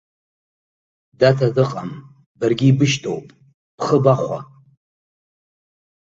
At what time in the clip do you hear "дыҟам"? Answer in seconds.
1.55-1.91